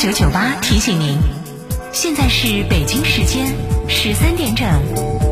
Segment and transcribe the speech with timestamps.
[0.00, 1.18] 九九八提醒您，
[1.92, 3.52] 现在是北京时间
[3.88, 5.27] 十三点整。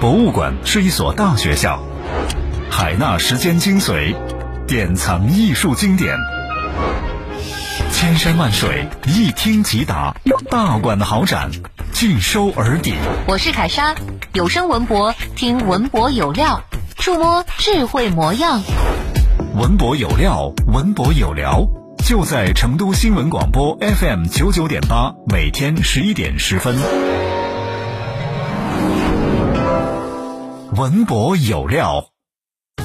[0.00, 1.82] 博物馆是一所大学校，
[2.70, 4.14] 海纳时间精髓，
[4.64, 6.16] 典藏艺术经典。
[7.90, 10.14] 千山万水，一听即达，
[10.48, 11.50] 大馆豪展，
[11.92, 12.94] 尽收耳底。
[13.26, 13.92] 我是凯莎，
[14.34, 16.62] 有声文博，听文博有料，
[16.96, 18.62] 触摸智慧模样。
[19.56, 21.66] 文博有料，文博有聊，
[22.06, 26.76] 就在成都新闻广播 FM 九九点八，每天十一点十分。
[30.78, 32.10] 文博有料，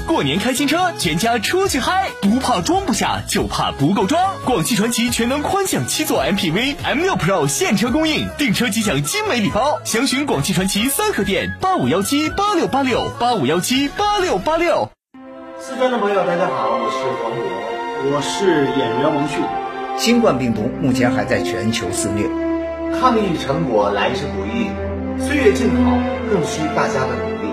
[0.07, 4.19] 过年开新车，全家出去嗨，不怕装不下，就怕不够装。
[4.45, 9.79] 广汽传祺全能宽享七座 MPV M6 Pro 现车供应，订车即享精美礼包。
[9.83, 14.89] 详询广汽传祺三河店八五幺七八六八六八五幺七八六八六。
[15.59, 19.39] 四川的朋友，大家好，我是黄渤，我是演员王迅。
[19.99, 22.27] 新冠病毒目前还在全球肆虐，
[22.99, 24.71] 抗疫成果来之不易，
[25.23, 25.91] 岁月静好
[26.31, 27.52] 更需大家的努力。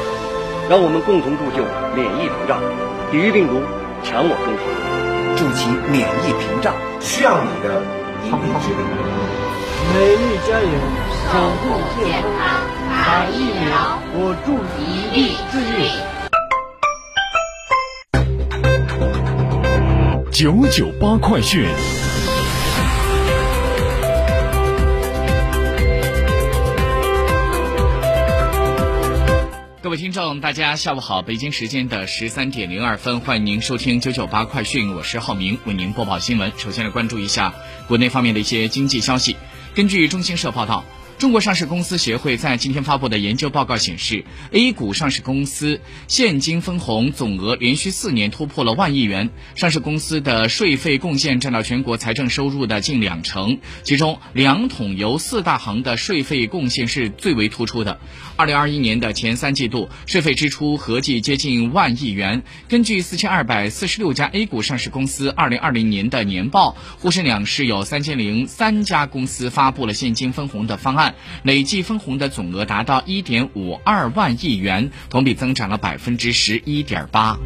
[0.71, 2.57] 让我们共同铸就免疫屏障，
[3.11, 3.61] 抵御病毒，
[4.05, 4.63] 强我中华。
[5.35, 7.83] 筑起免疫屏障，需要你的
[8.23, 8.79] 一臂之力。
[9.93, 10.71] 美丽家园，
[11.27, 15.91] 守护健康，打疫苗，我助一臂之力。
[20.31, 21.67] 九九八快讯。
[29.91, 31.21] 各位听众，大家下午好！
[31.21, 36.53] 北京时间的十三点零二分，欢迎您收听九九八快讯，我是浩明，为您播报新闻。
[36.57, 37.53] 首先来关注一下
[37.89, 39.35] 国内方面的一些经济消息。
[39.75, 40.85] 根据中新社报道。
[41.21, 57.99] 中国上市公司协会在今天发布的研究报告显示，A 股上市公司现金分红总额连续四年突破了万亿元，上市公司的税费贡献占到全国财政收入的近两成，其中两桶油四大行的税费贡献是最为突出的。
[58.35, 62.41] 二零二一年的前三季度，税费支出合计接近万亿元。
[62.67, 71.10] 根据四千二百四十六家 A 股上市公司二零二零年的年报，沪深两市有三千零三家公司发布了现金分红的方案。
[71.43, 77.37] 累计分红的总额达到一点五二万亿元，同比增长了百分之十一点八。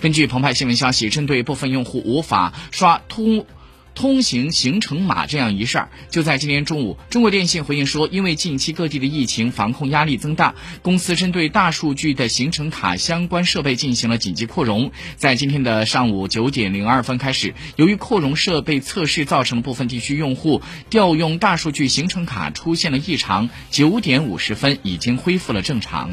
[0.00, 3.46] 根据澎湃新闻消息，针对部分用户无法刷通。
[3.94, 14.90] 通行行程码这样一事儿，就在今天中午，中国电信回应说，因为近期各地的疫情防控压力增大，公司针对大数据的行程卡相关设备进行了紧急扩容。
[15.16, 20.60] 在今天的上午九点零二分开始，由于扩容设备测试造成部分地区用户
[20.90, 26.10] 调用大数据行程卡出现了异常，九点五十分已经恢复了正常。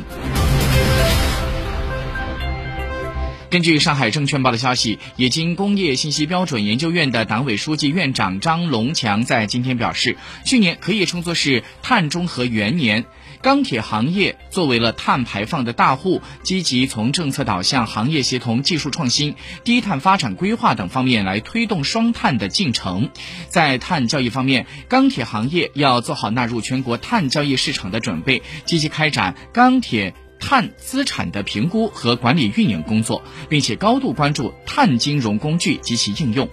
[3.51, 13.03] 根据上海证券报的消息，冶金工业信息标准研究院的党委书记、院长张龙强在今天表示，去年可以称作是碳中和元年。
[13.41, 19.35] 钢铁行业作为了碳排放的大户，积极从政策导向、行业协同、技术创新、
[19.65, 23.09] 低碳发展规划等方面来推动双碳的进程。
[23.49, 30.13] 在碳交易方面，钢铁行业要做好纳入全国碳交易市场的准备，积极开展钢铁。
[30.41, 36.49] 碳资产的评估和管理运营工作，并且高度关注碳金融工具及其应用。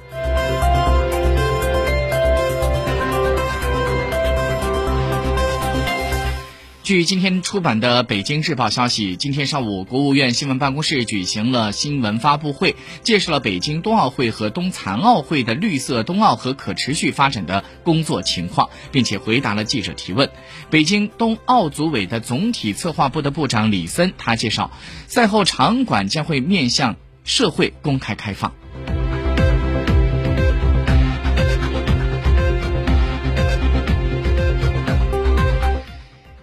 [6.88, 20.30] 据今天出版的《北京日报》消息，今天上午，国务院新闻办公室举行了新闻发布会，介绍了北京冬奥会和冬残奥会的绿色冬奥和可持续发展的工作情况，并且回答了记者提问。
[20.70, 24.70] 北京冬奥组委的总体策划部的部长李森，他介绍，
[25.06, 28.54] 赛后场馆将会面向社会公开开放。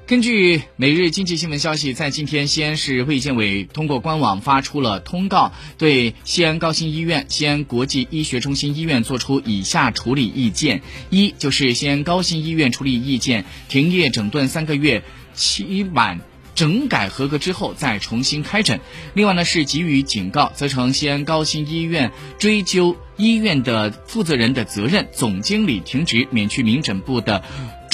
[0.07, 15.01] 根据每日经济新闻消息，在今天，西安市卫健委通过官网发出了通告，对西安高新医院、西安国际医学中心医院作出以下处理意见：一，就是西安高新医院处理意见，停业整顿三个月，
[15.33, 16.19] 期满
[16.53, 18.77] 整改合格之后再重新开诊；
[19.15, 27.43] 另外呢，是给予警告，责成西安高新医院追究医院的负责人的责任，总经理停职，免去民诊部的。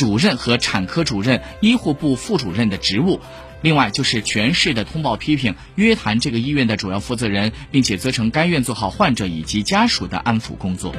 [0.02, 3.20] 主任和产科主任、医护部副主任的职务，
[3.62, 10.96] 另外就是全市的通报批评、约谈这个医院的主要负责人，并且责成该院做好患者以及家属的安抚工作。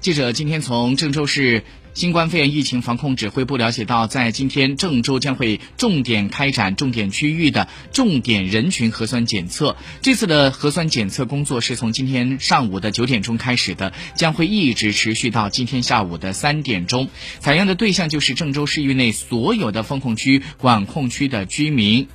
[0.00, 1.64] 记者今天从郑州市。
[1.94, 9.76] 新冠肺炎疫情防控指挥部了解到，在今天郑州将会重点开展重点区域的重点人群核酸检测。
[10.00, 17.10] 这次的核酸检测工作是从今天上午的九点钟开始的，将会一直持续到今天下午的三点钟。
[17.40, 22.08] 采样的对象就是郑州市域内所有的封控区、管控区的居民。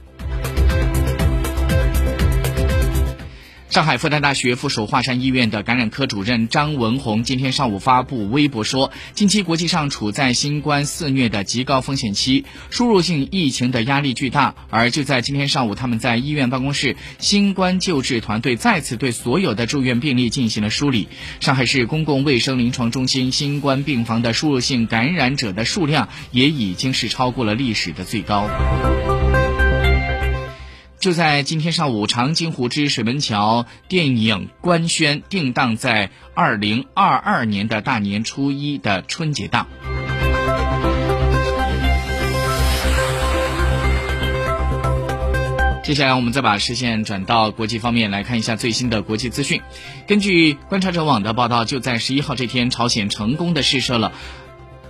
[3.77, 14.55] 上海复旦大学附属华山医院的感染科主任张文宏今天上午发布微博说，近期国际上处在新冠肆虐的极高风险期，输入性疫情的压力巨大。
[14.71, 21.07] 而就在今天上午，他们在医院办公室，新冠救治团队再次对所有的住院病例进行了梳理。
[21.39, 28.49] 上海市公共卫生临床中心新冠病房的输入性感染者的数量也已经是超过了历史的最高。
[30.99, 39.67] 就在今天上午，长津湖之水门桥电影官宣定档在二零二二年的大年初一的春节档。
[45.83, 49.61] 接下来，我们再把视线转到国际方面来看一下最新的国际资讯。
[50.07, 54.11] 根据观察者网的报道，就在十一号这天，朝鲜成功的试射了。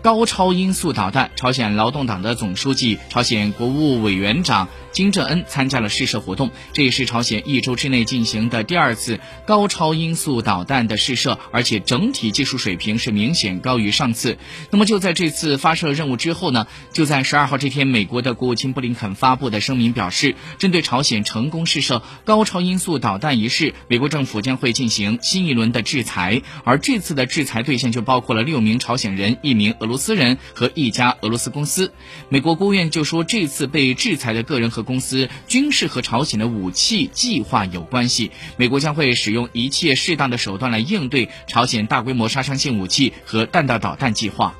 [0.01, 6.51] 高超音速导弹，朝鲜劳动党的总书记、朝鲜国务委员长金正恩参加了试射活动。
[6.71, 14.37] 这也是朝鲜一周之内进行的第二次高超音速导弹的试射，而且整体技术水平是明显高于上次。
[14.69, 16.67] 那么就在这次发射任务之后呢？
[16.93, 29.97] 就在十二号这天，美国的国务卿布林肯发布的声明表示，针对朝鲜成功试射高超音速导弹一事，美国政府将会进行新一轮的制裁，而这次的制裁对象就包括了六名朝鲜人、一名俄俄罗。
[29.97, 31.91] 斯人和一家俄罗斯公司，
[32.29, 38.31] 美国国务院就说，这次被制裁的个人和公司均是和朝鲜的武器计划有关系。
[38.55, 44.55] 美国将会使用一切适当的手段来应对朝鲜大规模杀伤性武器和弹道导弹计划。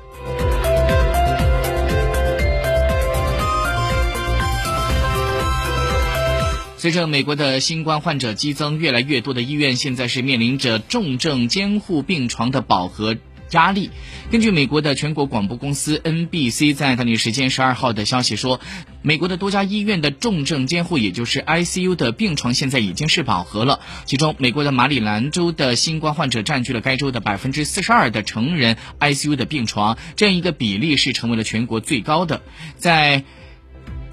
[6.76, 13.16] 随着美国的新冠患者激增，越来越多的医院现在是面临着重症监护病床的饱和。
[13.52, 13.90] 压力。
[14.30, 18.60] 根据美国的全国广播公司 NBC 在当地时间十二号的消息说，
[19.02, 23.80] 美国的多家医院的重症监护，也就是 ICU 的病床现在已经是饱和了。
[24.04, 32.42] 其中，美国的马里兰州的新冠患者占据了该州的百分之四十二的成人 ICU 的病床，这样一个比例是成为了全国最高的。
[32.76, 33.24] 在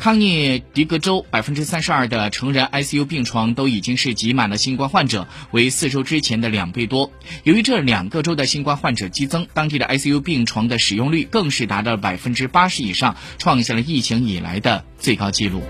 [0.06, 7.12] 康涅狄格州百分之三十二的成人 ICU 病床都已经是挤满了新冠患者，为四周之前的两倍多。
[7.42, 15.64] 由于这两个州的新冠患者激增，当地的 ICU 病床的使用率更是达到了百分之八十以上，创下了疫情以来的最高纪录。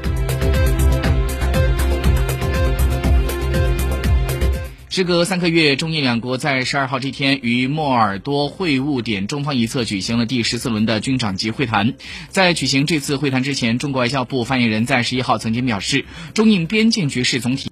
[4.96, 11.96] 时隔三个月，中印两国在十二号这天于莫尔多会晤点中方一侧举行了第十四轮的军长级会谈。
[12.30, 17.64] 在举行这次会谈之前，中国外交部发言人在十一号曾经表示，中印边境局势总体。